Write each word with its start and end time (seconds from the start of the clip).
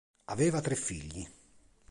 Aveva 0.33 0.61
tre 0.61 0.73
figli. 0.73 1.23